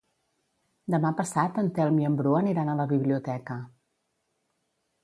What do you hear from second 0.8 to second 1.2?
Demà